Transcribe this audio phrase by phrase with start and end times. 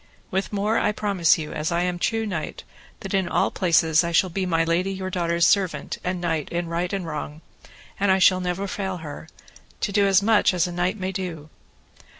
[0.31, 2.63] With more I promise you as I am true knight,
[3.01, 6.65] that in all places I shall be my lady your daughter's servant and knight in
[6.67, 7.41] right and in wrong,
[7.99, 9.29] and I shall never fail her,
[9.81, 11.51] to do as much as a knight may do.